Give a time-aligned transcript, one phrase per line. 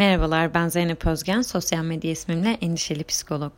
[0.00, 3.52] Merhabalar ben Zeynep Özgen, sosyal medya ismimle endişeli psikolog.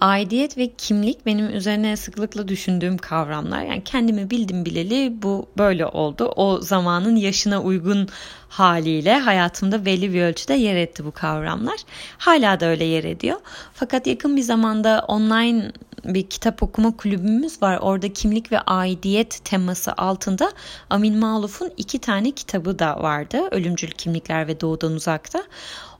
[0.00, 3.62] Aidiyet ve kimlik benim üzerine sıklıkla düşündüğüm kavramlar.
[3.62, 6.32] Yani kendimi bildim bileli bu böyle oldu.
[6.36, 8.08] O zamanın yaşına uygun
[8.48, 11.76] haliyle hayatımda belli bir ölçüde yer etti bu kavramlar.
[12.18, 13.36] Hala da öyle yer ediyor.
[13.74, 15.72] Fakat yakın bir zamanda online
[16.14, 17.78] bir kitap okuma kulübümüz var.
[17.78, 20.52] Orada kimlik ve aidiyet teması altında
[20.90, 23.48] Amin Maluf'un iki tane kitabı da vardı.
[23.50, 25.42] Ölümcül Kimlikler ve Doğudan Uzakta.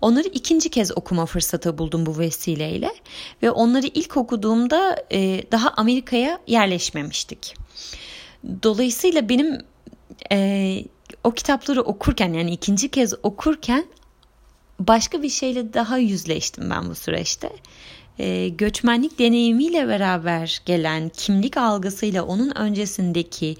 [0.01, 2.91] Onları ikinci kez okuma fırsatı buldum bu vesileyle
[3.43, 7.55] ve onları ilk okuduğumda e, daha Amerika'ya yerleşmemiştik.
[8.63, 9.59] Dolayısıyla benim
[10.33, 10.85] e,
[11.25, 13.87] o kitapları okurken yani ikinci kez okurken
[14.81, 17.51] başka bir şeyle daha yüzleştim ben bu süreçte
[18.19, 23.57] e, göçmenlik deneyimiyle beraber gelen kimlik algısıyla onun öncesindeki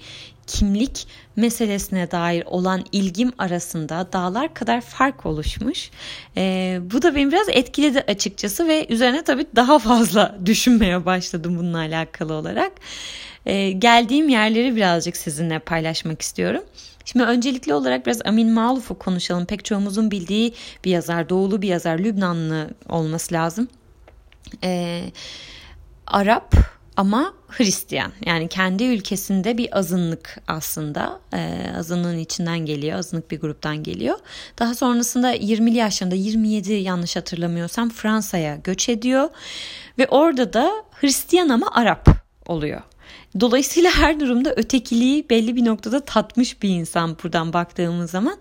[0.47, 5.91] kimlik meselesine dair olan ilgim arasında dağlar kadar fark oluşmuş.
[6.37, 11.77] E, bu da beni biraz etkiledi açıkçası ve üzerine tabii daha fazla düşünmeye başladım bununla
[11.77, 12.71] alakalı olarak.
[13.45, 16.63] E, geldiğim yerleri birazcık sizinle paylaşmak istiyorum.
[17.05, 19.45] Şimdi öncelikli olarak biraz Amin Maluf'u konuşalım.
[19.45, 20.53] Pek çoğumuzun bildiği
[20.85, 23.67] bir yazar, doğulu bir yazar, Lübnanlı olması lazım
[24.63, 25.03] e,
[26.07, 26.55] Arap
[26.97, 28.11] ama Hristiyan.
[28.25, 31.19] Yani kendi ülkesinde bir azınlık aslında.
[31.33, 34.19] E, azınlığın içinden geliyor azınlık bir gruptan geliyor.
[34.59, 39.29] Daha sonrasında 20'li yaşlarında 27 yanlış hatırlamıyorsam Fransa'ya göç ediyor.
[39.97, 42.07] Ve orada da Hristiyan ama Arap
[42.45, 42.81] oluyor.
[43.39, 48.37] Dolayısıyla her durumda ötekiliği belli bir noktada tatmış bir insan buradan baktığımız zaman.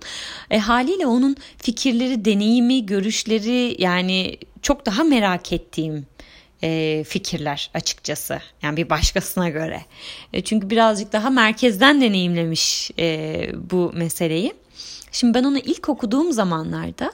[0.50, 6.06] E, haliyle onun fikirleri, deneyimi, görüşleri yani çok daha merak ettiğim
[6.62, 8.40] e, fikirler açıkçası.
[8.62, 9.82] Yani bir başkasına göre.
[10.32, 14.54] E, çünkü birazcık daha merkezden deneyimlemiş e, bu meseleyi.
[15.12, 17.12] Şimdi ben onu ilk okuduğum zamanlarda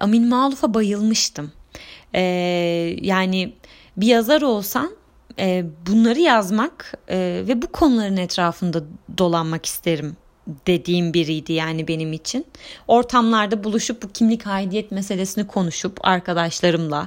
[0.00, 1.52] Amin Maluf'a bayılmıştım.
[2.14, 2.20] E,
[3.00, 3.54] yani
[3.96, 4.90] bir yazar olsan
[5.38, 7.16] e, bunları yazmak e,
[7.48, 8.82] ve bu konuların etrafında
[9.18, 10.16] dolanmak isterim
[10.66, 12.46] dediğim biriydi yani benim için.
[12.88, 17.06] Ortamlarda buluşup bu kimlik aidiyet meselesini konuşup arkadaşlarımla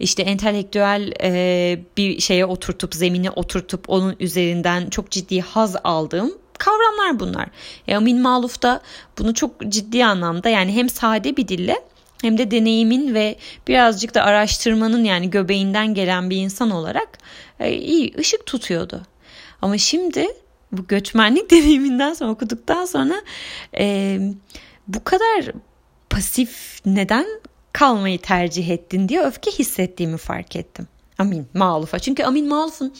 [0.00, 7.20] işte entelektüel e, bir şeye oturtup zemine oturtup onun üzerinden çok ciddi haz aldığım kavramlar
[7.20, 7.48] bunlar.
[7.88, 8.80] E, Amin Maluf da
[9.18, 11.76] bunu çok ciddi anlamda yani hem sade bir dille
[12.22, 13.36] hem de deneyimin ve
[13.68, 17.18] birazcık da araştırmanın yani göbeğinden gelen bir insan olarak
[17.60, 19.02] e, iyi ışık tutuyordu.
[19.62, 20.26] Ama şimdi
[20.72, 23.14] bu göçmenlik deneyiminden sonra okuduktan sonra
[23.78, 24.18] e,
[24.88, 25.52] bu kadar
[26.10, 27.26] pasif neden
[27.72, 30.88] kalmayı tercih ettin diye öfke hissettiğimi fark ettim.
[31.18, 31.98] Amin Maluf'a.
[31.98, 32.94] Çünkü Amin Maluf'un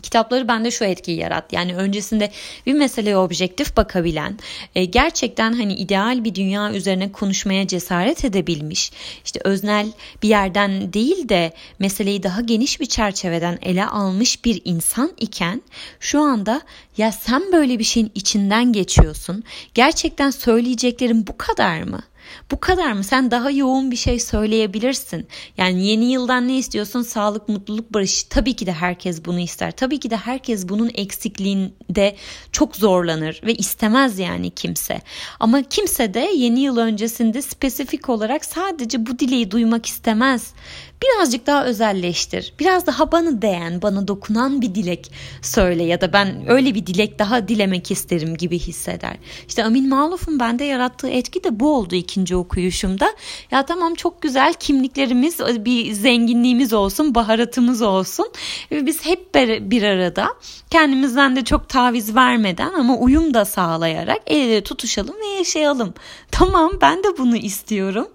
[0.00, 1.52] Kitapları bende şu etkiyi yarat.
[1.52, 2.30] Yani öncesinde
[2.66, 4.38] bir meseleye objektif bakabilen,
[4.74, 8.92] e, gerçekten hani ideal bir dünya üzerine konuşmaya cesaret edebilmiş,
[9.24, 9.86] işte öznel
[10.22, 15.62] bir yerden değil de meseleyi daha geniş bir çerçeveden ele almış bir insan iken
[16.00, 16.60] şu anda
[16.96, 19.44] ya sen böyle bir şeyin içinden geçiyorsun.
[19.74, 22.02] Gerçekten söyleyeceklerim bu kadar mı?
[22.50, 23.04] Bu kadar mı?
[23.04, 25.26] Sen daha yoğun bir şey söyleyebilirsin.
[25.56, 27.02] Yani yeni yıldan ne istiyorsun?
[27.02, 28.22] Sağlık, mutluluk, barış.
[28.22, 29.70] Tabii ki de herkes bunu ister.
[29.70, 32.16] Tabii ki de herkes bunun eksikliğinde
[32.52, 35.00] çok zorlanır ve istemez yani kimse.
[35.40, 40.54] Ama kimse de yeni yıl öncesinde spesifik olarak sadece bu dileği duymak istemez
[41.02, 42.52] birazcık daha özelleştir.
[42.58, 45.12] Biraz daha bana değen, bana dokunan bir dilek
[45.42, 49.16] söyle ya da ben öyle bir dilek daha dilemek isterim gibi hisseder.
[49.48, 53.12] İşte Amin Maluf'un bende yarattığı etki de bu oldu ikinci okuyuşumda.
[53.50, 58.32] Ya tamam çok güzel kimliklerimiz, bir zenginliğimiz olsun, baharatımız olsun.
[58.70, 59.34] Biz hep
[59.70, 60.28] bir arada
[60.70, 65.94] kendimizden de çok taviz vermeden ama uyum da sağlayarak el ele tutuşalım ve yaşayalım.
[66.30, 68.08] Tamam ben de bunu istiyorum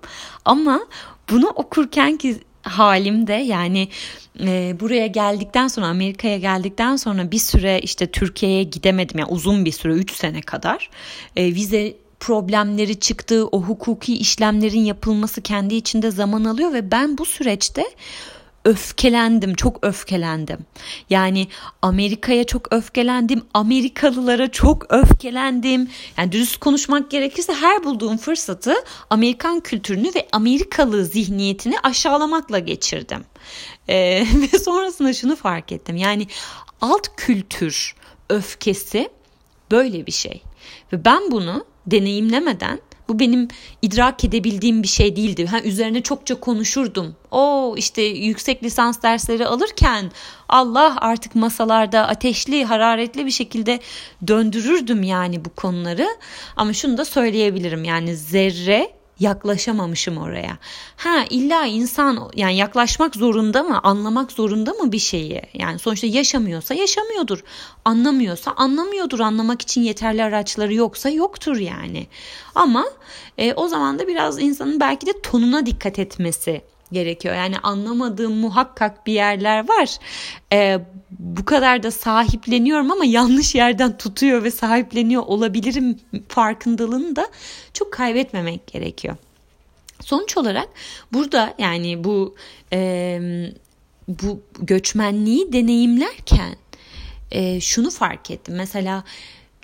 [0.45, 0.79] ama
[1.29, 3.87] bunu okurken ki halimde yani
[4.39, 9.19] e, buraya geldikten sonra Amerika'ya geldikten sonra bir süre işte Türkiye'ye gidemedim.
[9.19, 10.89] Yani uzun bir süre 3 sene kadar.
[11.35, 13.47] E, vize problemleri çıktı.
[13.47, 17.83] O hukuki işlemlerin yapılması kendi içinde zaman alıyor ve ben bu süreçte
[18.65, 20.57] öfkelendim, çok öfkelendim.
[21.09, 21.47] Yani
[21.81, 25.89] Amerika'ya çok öfkelendim, Amerikalılara çok öfkelendim.
[26.17, 28.75] Yani dürüst konuşmak gerekirse her bulduğum fırsatı
[29.09, 33.25] Amerikan kültürünü ve Amerikalı zihniyetini aşağılamakla geçirdim.
[33.89, 35.95] Ee, ve sonrasında şunu fark ettim.
[35.95, 36.27] Yani
[36.81, 37.95] alt kültür
[38.29, 39.09] öfkesi
[39.71, 40.41] böyle bir şey.
[40.93, 42.79] Ve ben bunu deneyimlemeden
[43.09, 43.47] bu benim
[43.81, 45.45] idrak edebildiğim bir şey değildi.
[45.45, 47.15] Ha, üzerine çokça konuşurdum.
[47.31, 50.11] O işte yüksek lisans dersleri alırken
[50.49, 53.79] Allah artık masalarda ateşli, hararetli bir şekilde
[54.27, 56.07] döndürürdüm yani bu konuları.
[56.55, 60.57] Ama şunu da söyleyebilirim yani zerre yaklaşamamışım oraya.
[60.97, 65.41] Ha illa insan yani yaklaşmak zorunda mı, anlamak zorunda mı bir şeyi?
[65.53, 67.43] Yani sonuçta yaşamıyorsa yaşamıyordur.
[67.85, 69.19] Anlamıyorsa anlamıyordur.
[69.19, 72.07] Anlamak için yeterli araçları yoksa yoktur yani.
[72.55, 72.85] Ama
[73.37, 76.61] e, o zaman da biraz insanın belki de tonuna dikkat etmesi
[76.95, 77.35] gerekiyor.
[77.35, 79.97] Yani anlamadığım muhakkak bir yerler var.
[80.53, 80.79] Ee,
[81.19, 87.27] bu kadar da sahipleniyorum ama yanlış yerden tutuyor ve sahipleniyor olabilirim farkındalığını da
[87.73, 89.15] çok kaybetmemek gerekiyor.
[90.01, 90.69] Sonuç olarak
[91.13, 92.35] burada yani bu
[92.73, 93.19] e,
[94.07, 96.55] bu göçmenliği deneyimlerken
[97.31, 98.55] e, şunu fark ettim.
[98.55, 99.03] Mesela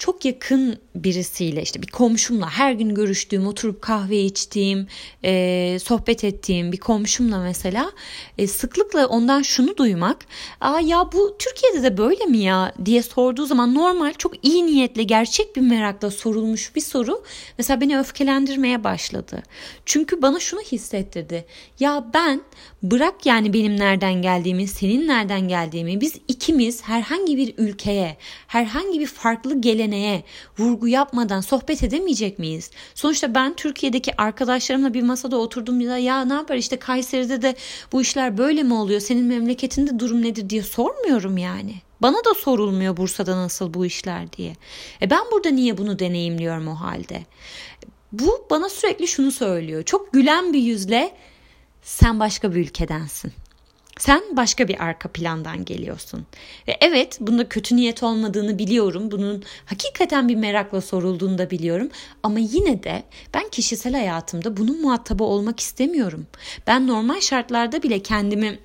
[0.02, 4.88] çok yakın birisiyle işte bir komşumla her gün görüştüğüm, oturup kahve içtiğim,
[5.24, 7.92] e, sohbet ettiğim bir komşumla mesela
[8.38, 10.18] e, sıklıkla ondan şunu duymak.
[10.62, 15.04] Aa ya bu Türkiye'de de böyle mi ya diye sorduğu zaman normal çok iyi niyetle
[15.04, 17.24] gerçek bir merakla sorulmuş bir soru
[17.58, 19.44] mesela beni öfkelendirmeye başladı.
[19.86, 21.46] Çünkü bana şunu hissettirdi.
[21.80, 22.42] Ya ben
[22.84, 29.08] bırak yani benim nereden geldiğimi, senin nereden geldiğimi biz ikimiz herhangi bir ülkeye, herhangi bir
[29.08, 29.91] farklı geleneğe
[30.60, 32.72] vurgu yapmadan sohbet edemeyecek miyiz?
[32.96, 37.56] Sonuçta ben Türkiye'deki arkadaşlarımla bir masada oturduğumda ya ne yapar işte Kayseri'de de
[37.92, 39.00] bu işler böyle mi oluyor?
[39.00, 41.76] Senin memleketinde durum nedir diye sormuyorum yani.
[42.02, 44.56] Bana da sorulmuyor Bursa'da nasıl bu işler diye.
[45.02, 47.26] E ben burada niye bunu deneyimliyorum o halde?
[48.12, 49.84] Bu bana sürekli şunu söylüyor.
[49.84, 51.16] Çok gülen bir yüzle
[51.82, 53.34] sen başka bir ülkedensin.
[54.02, 56.26] Sen başka bir arka plandan geliyorsun.
[56.68, 59.12] Ve evet bunda kötü niyet olmadığını biliyorum.
[59.12, 61.90] Bunun hakikaten bir merakla sorulduğunu da biliyorum.
[62.24, 63.04] Ama yine de
[63.34, 66.28] ben kişisel hayatımda bunun muhatabı olmak istemiyorum.
[66.68, 68.60] Ben normal şartlarda bile kendimi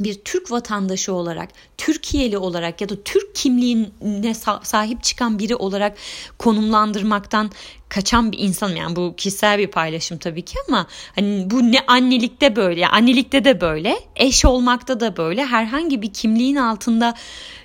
[0.00, 1.48] bir Türk vatandaşı olarak,
[1.78, 5.96] Türkiye'li olarak ya da Türk kimliğine sahip çıkan biri olarak
[6.38, 7.50] konumlandırmaktan
[7.88, 8.76] kaçan bir insanım.
[8.76, 13.60] Yani bu kişisel bir paylaşım tabii ki ama hani bu ne annelikte böyle, annelikte de
[13.60, 15.44] böyle, eş olmakta da böyle.
[15.44, 17.14] Herhangi bir kimliğin altında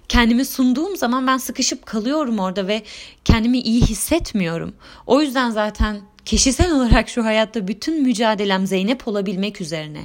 [0.09, 2.83] kendimi sunduğum zaman ben sıkışıp kalıyorum orada ve
[3.25, 4.73] kendimi iyi hissetmiyorum.
[5.07, 10.01] O yüzden zaten Kişisel olarak şu hayatta bütün mücadelem Zeynep olabilmek üzerine.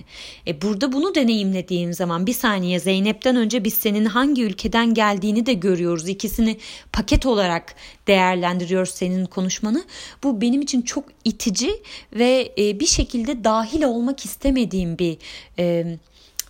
[0.47, 5.53] E burada bunu deneyimlediğim zaman bir saniye Zeynep'ten önce biz senin hangi ülkeden geldiğini de
[5.53, 6.09] görüyoruz.
[6.09, 6.59] İkisini
[6.93, 7.75] paket olarak
[8.07, 9.85] değerlendiriyoruz senin konuşmanı.
[10.23, 11.71] Bu benim için çok itici
[12.13, 15.17] ve e, bir şekilde dahil olmak istemediğim bir
[15.59, 15.97] e,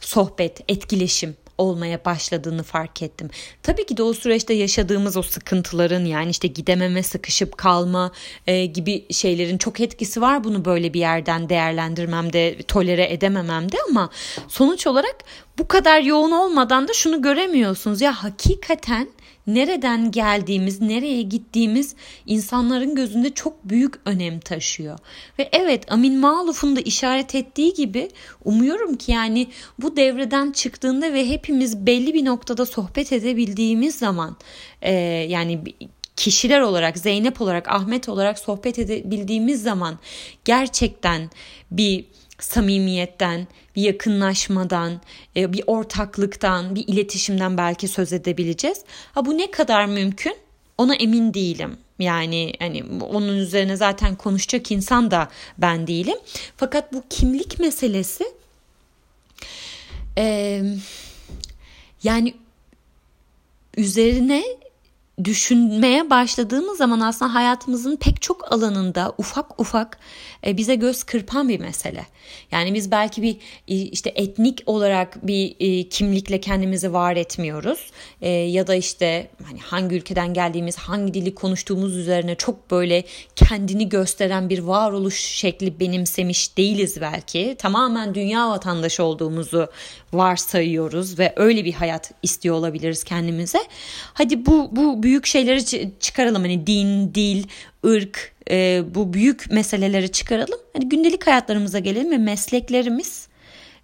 [0.01, 3.31] sohbet, etkileşim olmaya başladığını fark ettim.
[3.63, 8.13] Tabii ki de o süreçte yaşadığımız o sıkıntıların yani işte gidememe, sıkışıp kalma
[8.47, 14.11] e, gibi şeylerin çok etkisi var bunu böyle bir yerden değerlendirmemde, tolere edemememde ama
[14.49, 15.17] sonuç olarak
[15.59, 18.01] bu kadar yoğun olmadan da şunu göremiyorsunuz.
[18.01, 19.09] Ya hakikaten
[19.47, 21.95] nereden geldiğimiz, nereye gittiğimiz
[22.27, 24.99] insanların gözünde çok büyük önem taşıyor.
[25.39, 28.09] Ve evet Amin Maluf'un da işaret ettiği gibi
[28.45, 29.47] umuyorum ki yani
[29.79, 34.37] bu devreden çıktığında ve hepimiz belli bir noktada sohbet edebildiğimiz zaman
[34.83, 34.93] e,
[35.29, 35.61] yani
[36.17, 39.99] kişiler olarak Zeynep olarak Ahmet olarak sohbet edebildiğimiz zaman
[40.45, 41.31] gerçekten
[41.71, 42.05] bir
[42.39, 43.47] samimiyetten,
[43.77, 45.01] bir yakınlaşmadan,
[45.37, 48.79] e, bir ortaklıktan, bir iletişimden belki söz edebileceğiz.
[49.13, 50.37] Ha bu ne kadar mümkün?
[50.79, 51.77] Ona emin değilim.
[51.99, 55.29] Yani hani onun üzerine zaten konuşacak insan da
[55.59, 56.19] ben değilim.
[56.57, 58.25] Fakat bu kimlik meselesi
[60.19, 60.63] e,
[62.03, 62.35] yani
[63.77, 64.45] üzerine
[65.25, 69.99] düşünmeye başladığımız zaman aslında hayatımızın pek çok alanında ufak ufak
[70.47, 72.07] e, bize göz kırpan bir mesele.
[72.51, 77.91] Yani biz belki bir işte etnik olarak bir e, kimlikle kendimizi var etmiyoruz
[78.21, 83.05] e, ya da işte hani hangi ülkeden geldiğimiz, hangi dili konuştuğumuz üzerine çok böyle
[83.37, 87.57] kendini gösteren bir varoluş şekli benimsemiş değiliz belki.
[87.59, 89.69] Tamamen dünya vatandaşı olduğumuzu
[90.13, 93.59] varsayıyoruz ve öyle bir hayat istiyor olabiliriz kendimize.
[94.15, 97.45] Hadi bu bu büyük şeyleri çıkaralım hani din, dil,
[97.87, 100.59] ırk e, bu büyük meseleleri çıkaralım.
[100.73, 103.29] Hani gündelik hayatlarımıza gelelim ve mesleklerimiz,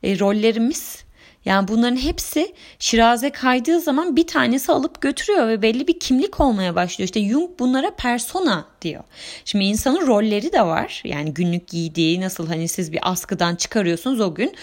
[0.02, 1.04] e, rollerimiz
[1.44, 6.74] yani bunların hepsi şiraze kaydığı zaman bir tanesi alıp götürüyor ve belli bir kimlik olmaya
[6.74, 7.06] başlıyor.
[7.06, 9.04] İşte Jung bunlara persona diyor.
[9.44, 11.02] Şimdi insanın rolleri de var.
[11.04, 14.54] Yani günlük giydiği nasıl hani siz bir askıdan çıkarıyorsunuz o gün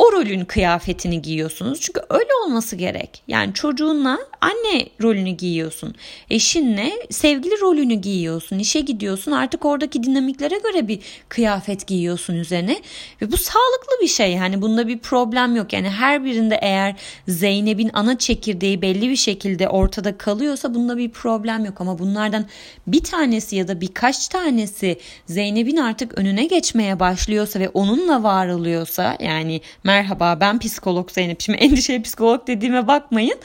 [0.00, 1.80] o rolün kıyafetini giyiyorsunuz.
[1.80, 3.22] Çünkü öyle olması gerek.
[3.28, 5.94] Yani çocuğunla anne rolünü giyiyorsun.
[6.30, 8.58] Eşinle sevgili rolünü giyiyorsun.
[8.58, 9.32] İşe gidiyorsun.
[9.32, 12.80] Artık oradaki dinamiklere göre bir kıyafet giyiyorsun üzerine.
[13.22, 14.32] Ve bu sağlıklı bir şey.
[14.32, 15.72] Yani bunda bir problem yok.
[15.72, 16.96] Yani her birinde eğer
[17.28, 21.80] Zeynep'in ana çekirdeği belli bir şekilde ortada kalıyorsa bunda bir problem yok.
[21.80, 22.46] Ama bunlardan
[22.86, 29.16] bir tanesi ya da birkaç tanesi Zeynep'in artık önüne geçmeye başlıyorsa ve onunla var oluyorsa
[29.20, 29.60] yani
[29.90, 31.40] merhaba ben psikolog Zeynep.
[31.40, 33.38] Şimdi endişeli psikolog dediğime bakmayın.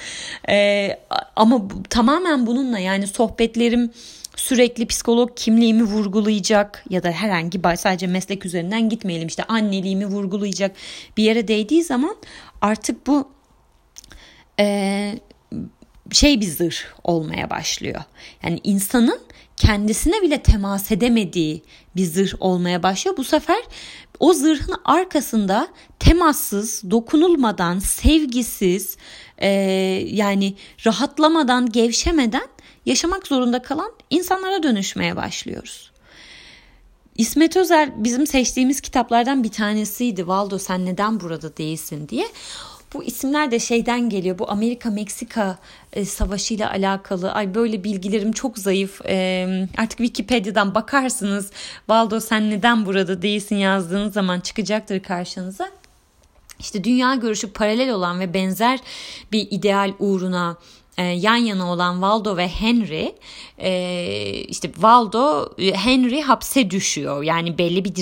[0.50, 1.00] Ee,
[1.36, 3.92] ama bu, tamamen bununla yani sohbetlerim
[4.36, 10.76] sürekli psikolog kimliğimi vurgulayacak ya da herhangi sadece meslek üzerinden gitmeyelim işte anneliğimi vurgulayacak
[11.18, 12.16] bir yere değdiği zaman
[12.62, 13.30] artık bu
[14.60, 15.20] e,
[16.12, 18.02] şey bir zırh olmaya başlıyor.
[18.44, 19.20] Yani insanın
[19.58, 21.64] kendisine bile temas edemediği
[21.96, 23.18] bir zırh olmaya başlıyor.
[23.18, 23.64] Bu sefer
[24.20, 25.68] o zırhın arkasında
[26.00, 28.98] temassız, dokunulmadan, sevgisiz,
[29.38, 29.48] e,
[30.08, 32.48] yani rahatlamadan, gevşemeden
[32.86, 35.92] yaşamak zorunda kalan insanlara dönüşmeye başlıyoruz.
[37.18, 40.28] İsmet Özel bizim seçtiğimiz kitaplardan bir tanesiydi.
[40.28, 42.28] Valdo sen neden burada değilsin diye.
[42.96, 44.40] Bu isimler de şeyden geliyor.
[44.40, 45.58] Bu Amerika-Meksika
[45.94, 47.32] e, savaşı ile alakalı.
[47.32, 49.02] Ay böyle bilgilerim çok zayıf.
[49.06, 49.48] E,
[49.78, 51.52] artık Wikipedia'dan bakarsınız.
[51.90, 55.70] Valdo sen neden burada değilsin yazdığınız zaman çıkacaktır karşınıza.
[56.60, 58.80] İşte dünya görüşü paralel olan ve benzer
[59.32, 60.58] bir ideal uğruna
[60.98, 63.16] e, yan yana olan Waldo ve Henry
[63.58, 67.96] e, işte Waldo Henry hapse düşüyor yani belli bir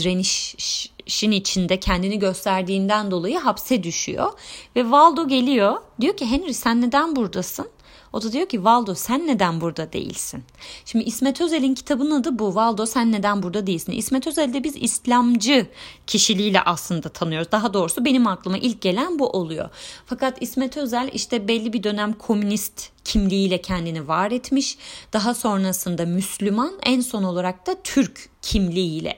[1.03, 4.31] direnişin içinde kendini gösterdiğinden dolayı hapse düşüyor
[4.75, 7.67] ve Waldo geliyor diyor ki Henry sen neden buradasın
[8.13, 10.43] o da diyor ki Valdo sen neden burada değilsin?
[10.85, 12.55] Şimdi İsmet Özel'in kitabının adı bu.
[12.55, 13.91] Valdo sen neden burada değilsin?
[13.91, 15.67] İsmet Özel'de biz İslamcı
[16.07, 17.51] kişiliğiyle aslında tanıyoruz.
[17.51, 19.69] Daha doğrusu benim aklıma ilk gelen bu oluyor.
[20.05, 24.77] Fakat İsmet Özel işte belli bir dönem komünist kimliğiyle kendini var etmiş.
[25.13, 29.15] Daha sonrasında Müslüman, en son olarak da Türk kimliğiyle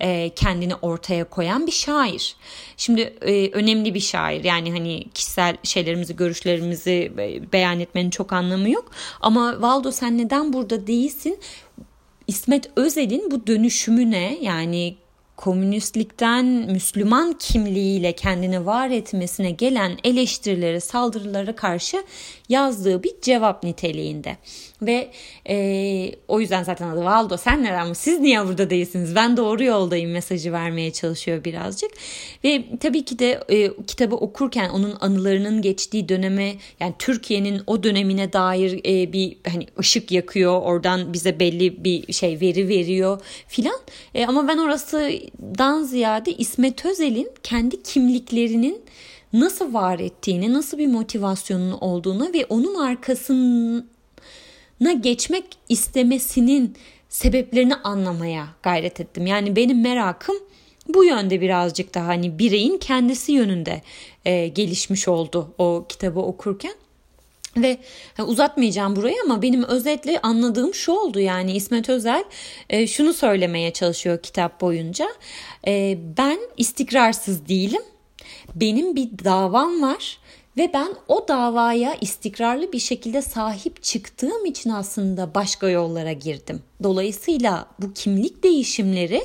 [0.00, 2.36] e, kendini ortaya koyan bir şair.
[2.76, 7.12] Şimdi e, önemli bir şair yani hani kişisel şeylerimizi, görüşlerimizi
[7.52, 8.90] beyan etmenin çok anlamı yok.
[9.20, 11.38] Ama Valdo sen neden burada değilsin?
[12.26, 14.96] İsmet Özel'in bu dönüşümüne yani
[15.36, 22.04] komünistlikten Müslüman kimliğiyle kendini var etmesine gelen eleştirilere, saldırılara karşı
[22.48, 24.36] yazdığı bir cevap niteliğinde.
[24.82, 25.10] Ve
[25.48, 30.10] e, o yüzden zaten adı Valdo sen neden siz niye burada değilsiniz ben doğru yoldayım
[30.10, 31.90] mesajı vermeye çalışıyor birazcık.
[32.44, 38.32] Ve tabii ki de e, kitabı okurken onun anılarının geçtiği döneme yani Türkiye'nin o dönemine
[38.32, 43.80] dair e, bir hani ışık yakıyor oradan bize belli bir şey veri veriyor filan.
[44.14, 48.82] E, ama ben orasıdan ziyade İsmet Özel'in kendi kimliklerinin
[49.40, 53.82] nasıl var ettiğini, nasıl bir motivasyonun olduğunu ve onun arkasına
[55.00, 56.76] geçmek istemesinin
[57.08, 59.26] sebeplerini anlamaya gayret ettim.
[59.26, 60.36] Yani benim merakım
[60.88, 63.82] bu yönde birazcık daha hani bireyin kendisi yönünde
[64.24, 66.74] e, gelişmiş oldu o kitabı okurken.
[67.56, 67.78] Ve
[68.26, 72.24] uzatmayacağım burayı ama benim özetle anladığım şu oldu yani İsmet Özel
[72.70, 75.08] e, şunu söylemeye çalışıyor kitap boyunca.
[75.66, 77.82] E, ben istikrarsız değilim
[78.54, 80.18] benim bir davam var
[80.56, 86.62] ve ben o davaya istikrarlı bir şekilde sahip çıktığım için aslında başka yollara girdim.
[86.82, 89.22] Dolayısıyla bu kimlik değişimleri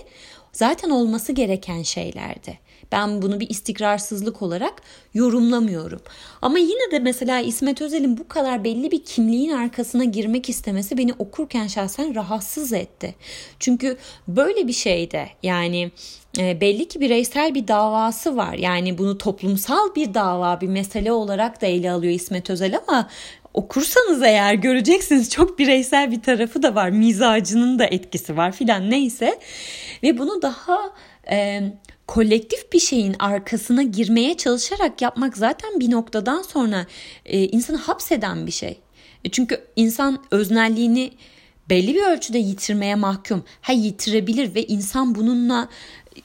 [0.54, 2.60] zaten olması gereken şeylerdi.
[2.92, 4.74] Ben bunu bir istikrarsızlık olarak
[5.14, 6.02] yorumlamıyorum.
[6.42, 11.14] Ama yine de mesela İsmet Özel'in bu kadar belli bir kimliğin arkasına girmek istemesi beni
[11.14, 13.16] okurken şahsen rahatsız etti.
[13.60, 13.98] Çünkü
[14.28, 15.92] böyle bir şeyde yani
[16.38, 18.54] e, belli ki bireysel bir davası var.
[18.54, 23.10] Yani bunu toplumsal bir dava, bir mesele olarak da ele alıyor İsmet Özel ama
[23.54, 26.90] okursanız eğer göreceksiniz çok bireysel bir tarafı da var.
[26.90, 29.40] Mizacının da etkisi var filan neyse.
[30.04, 30.80] Ve bunu daha
[31.32, 31.62] e,
[32.12, 36.86] kolektif bir şeyin arkasına girmeye çalışarak yapmak zaten bir noktadan sonra
[37.26, 38.80] e, insanı hapseden bir şey.
[39.26, 41.12] E, çünkü insan öznelliğini
[41.70, 43.44] belli bir ölçüde yitirmeye mahkum.
[43.62, 45.70] Ha yitirebilir ve insan bununla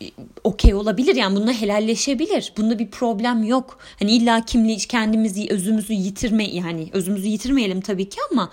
[0.02, 0.04] e,
[0.44, 2.52] okey olabilir yani bununla helalleşebilir.
[2.56, 3.78] Bunda bir problem yok.
[3.98, 8.50] Hani illa kimliği kendimizi özümüzü yitirme yani özümüzü yitirmeyelim tabii ki ama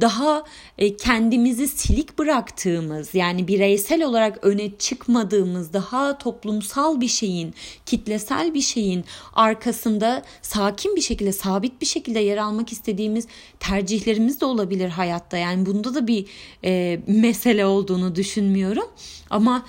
[0.00, 0.44] daha
[0.78, 7.54] e, kendimizi silik bıraktığımız yani bireysel olarak öne çıkmadığımız daha toplumsal bir şeyin
[7.86, 13.26] kitlesel bir şeyin arkasında sakin bir şekilde sabit bir şekilde yer almak istediğimiz
[13.60, 15.36] tercihlerimiz de olabilir hayatta.
[15.36, 16.26] Yani bunda da bir
[16.64, 18.86] e, mesele olduğunu düşünmüyorum.
[19.30, 19.66] Ama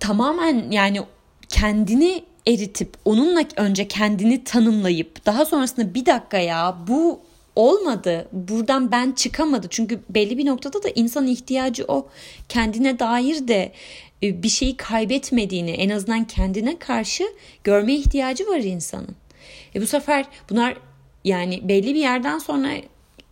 [0.00, 1.00] tamamen yani
[1.48, 7.20] kendini eritip onunla önce kendini tanımlayıp daha sonrasında bir dakika ya bu
[7.60, 8.28] olmadı.
[8.32, 9.66] Buradan ben çıkamadı.
[9.70, 12.08] Çünkü belli bir noktada da insan ihtiyacı o.
[12.48, 13.72] Kendine dair de
[14.22, 17.24] e, bir şeyi kaybetmediğini en azından kendine karşı
[17.64, 19.16] görme ihtiyacı var insanın.
[19.74, 20.76] E bu sefer bunlar
[21.24, 22.68] yani belli bir yerden sonra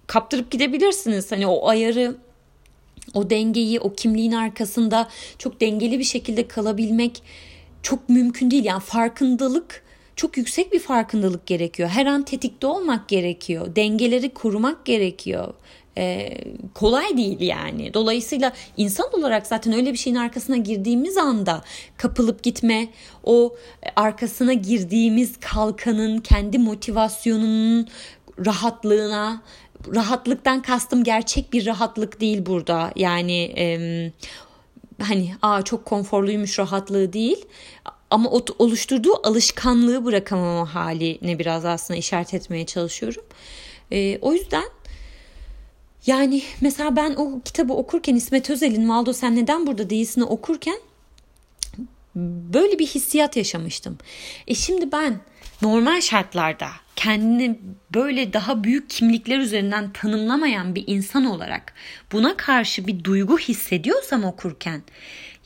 [0.06, 1.32] kaptırıp gidebilirsiniz.
[1.32, 2.16] Hani o ayarı
[3.14, 5.08] o dengeyi o kimliğin arkasında
[5.38, 7.22] çok dengeli bir şekilde kalabilmek
[7.82, 8.64] çok mümkün değil.
[8.64, 9.87] Yani farkındalık
[10.18, 11.88] çok yüksek bir farkındalık gerekiyor.
[11.88, 13.76] Her an tetikte olmak gerekiyor.
[13.76, 15.54] Dengeleri kurmak gerekiyor.
[15.98, 16.38] Ee,
[16.74, 17.94] kolay değil yani.
[17.94, 21.62] Dolayısıyla insan olarak zaten öyle bir şeyin arkasına girdiğimiz anda
[21.96, 22.88] kapılıp gitme,
[23.24, 23.56] o
[23.96, 27.88] arkasına girdiğimiz kalkanın kendi motivasyonunun
[28.46, 29.42] rahatlığına,
[29.94, 32.92] rahatlıktan kastım gerçek bir rahatlık değil burada.
[32.96, 33.66] Yani e,
[35.02, 37.44] hani aa çok konforluymuş rahatlığı değil
[38.10, 43.24] ama oluşturduğu alışkanlığı bırakamama haline biraz aslında işaret etmeye çalışıyorum.
[43.92, 44.64] E, o yüzden
[46.06, 50.78] yani mesela ben o kitabı okurken İsmet Özel'in Valdo Sen Neden Burada Değilsin'i okurken
[52.52, 53.98] böyle bir hissiyat yaşamıştım.
[54.46, 55.20] E şimdi ben
[55.62, 57.58] normal şartlarda kendini
[57.94, 61.74] böyle daha büyük kimlikler üzerinden tanımlamayan bir insan olarak
[62.12, 64.82] buna karşı bir duygu hissediyorsam okurken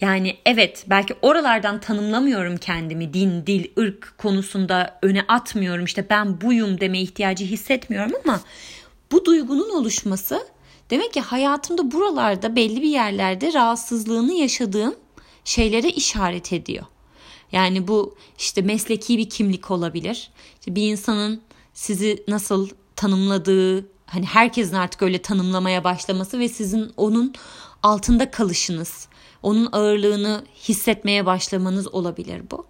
[0.03, 6.81] yani evet belki oralardan tanımlamıyorum kendimi din, dil, ırk konusunda öne atmıyorum işte ben buyum
[6.81, 8.41] deme ihtiyacı hissetmiyorum ama
[9.13, 10.47] bu duygunun oluşması
[10.91, 14.95] demek ki hayatımda buralarda belli bir yerlerde rahatsızlığını yaşadığım
[15.45, 16.85] şeylere işaret ediyor.
[17.53, 20.31] Yani bu işte mesleki bir kimlik olabilir.
[20.61, 21.43] İşte bir insanın
[21.75, 27.35] sizi nasıl tanımladığı, hani herkesin artık öyle tanımlamaya başlaması ve sizin onun
[27.83, 29.09] altında kalışınız,
[29.43, 32.67] onun ağırlığını hissetmeye başlamanız olabilir bu.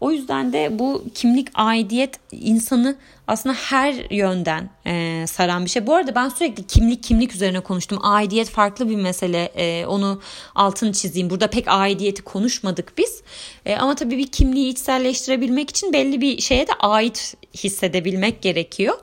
[0.00, 5.86] O yüzden de bu kimlik aidiyet insanı aslında her yönden e, saran bir şey.
[5.86, 7.98] Bu arada ben sürekli kimlik kimlik üzerine konuştum.
[8.02, 9.44] Aidiyet farklı bir mesele.
[9.56, 10.20] E, onu
[10.54, 11.30] altını çizeyim.
[11.30, 13.22] Burada pek aidiyeti konuşmadık biz.
[13.66, 18.94] E, ama tabii bir kimliği içselleştirebilmek için belli bir şeye de ait hissedebilmek gerekiyor.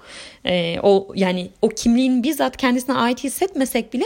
[0.45, 4.05] E, o yani o kimliğin bizzat kendisine ait hissetmesek bile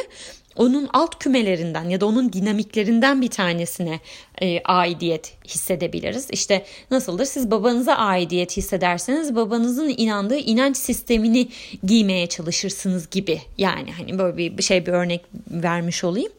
[0.58, 4.00] onun alt kümelerinden ya da onun dinamiklerinden bir tanesine
[4.42, 6.28] e, aidiyet hissedebiliriz.
[6.32, 7.26] İşte nasıldır?
[7.26, 11.48] Siz babanıza aidiyet hissederseniz babanızın inandığı inanç sistemini
[11.84, 13.42] giymeye çalışırsınız gibi.
[13.58, 16.32] Yani hani böyle bir şey bir örnek vermiş olayım.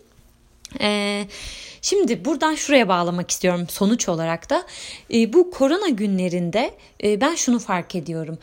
[0.80, 1.26] Eee
[1.82, 4.66] Şimdi buradan şuraya bağlamak istiyorum sonuç olarak da.
[5.14, 6.70] E, bu korona günlerinde
[7.04, 8.38] e, ben şunu fark ediyorum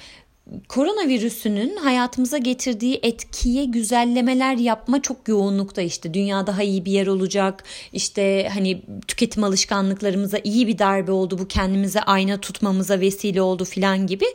[0.70, 6.14] koronavirüsünün hayatımıza getirdiği etkiye güzellemeler yapma çok yoğunlukta işte.
[6.14, 11.48] Dünya daha iyi bir yer olacak işte hani tüketim alışkanlıklarımıza iyi bir darbe oldu bu
[11.48, 14.26] kendimize ayna tutmamıza vesile oldu filan gibi.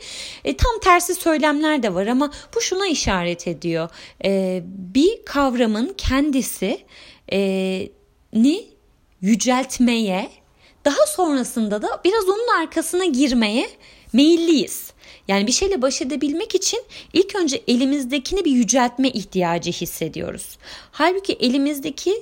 [0.44, 3.88] E, tam tersi söylemler de var ama bu şuna işaret ediyor.
[4.24, 6.78] E, bir kavramın kendisi
[7.32, 7.88] e,
[8.32, 8.64] ni
[9.20, 10.30] yüceltmeye
[10.84, 13.70] daha sonrasında da biraz onun arkasına girmeye
[14.12, 14.92] meyilliyiz.
[15.28, 20.58] Yani bir şeyle baş edebilmek için ilk önce elimizdekini bir yüceltme ihtiyacı hissediyoruz.
[20.92, 22.14] Halbuki elimizdeki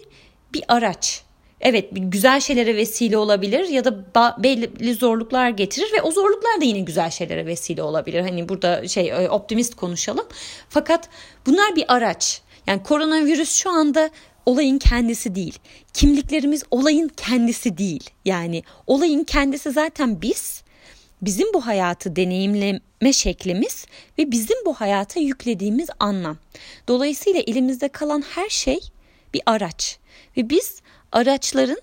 [0.52, 1.22] bir araç.
[1.60, 4.04] Evet güzel şeylere vesile olabilir ya da
[4.42, 8.20] belli zorluklar getirir ve o zorluklar da yine güzel şeylere vesile olabilir.
[8.20, 10.26] Hani burada şey e, optimist konuşalım.
[10.68, 11.08] Fakat
[11.46, 12.42] bunlar bir araç.
[12.66, 14.10] Yani koronavirüs şu anda
[14.46, 15.58] olayın kendisi değil.
[15.94, 18.10] Kimliklerimiz olayın kendisi değil.
[18.24, 20.62] Yani olayın kendisi zaten biz
[21.22, 23.86] bizim bu hayatı deneyimleme şeklimiz
[24.18, 26.36] ve bizim bu hayata yüklediğimiz anlam.
[26.88, 28.78] Dolayısıyla elimizde kalan her şey
[29.34, 29.98] bir araç
[30.36, 31.78] ve biz araçların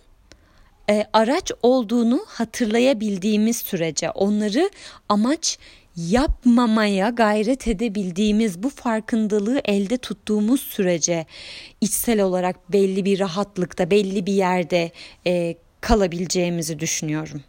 [0.89, 4.69] e, araç olduğunu hatırlayabildiğimiz sürece onları
[5.09, 5.57] amaç
[5.95, 11.25] yapmamaya gayret edebildiğimiz bu farkındalığı elde tuttuğumuz sürece
[11.81, 14.91] içsel olarak belli bir rahatlıkta belli bir yerde
[15.27, 17.43] e, kalabileceğimizi düşünüyorum.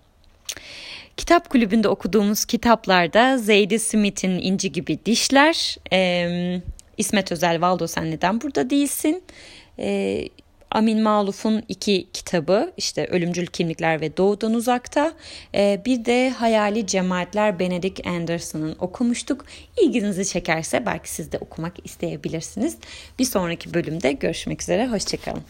[1.17, 6.61] Kitap kulübünde okuduğumuz kitaplarda Zeydi Smith'in İnci gibi Dişler, e,
[6.99, 9.23] İsmet Özel Valdo Sen Neden Burada Değilsin,
[9.79, 10.23] e,
[10.71, 15.13] Amin Maluf'un iki kitabı işte Ölümcül Kimlikler ve Doğudan Uzakta
[15.55, 19.45] e, bir de Hayali Cemaatler Benedict Anderson'ın okumuştuk.
[19.83, 22.77] İlginizi çekerse belki siz de okumak isteyebilirsiniz.
[23.19, 25.43] Bir sonraki bölümde görüşmek üzere, hoşçakalın.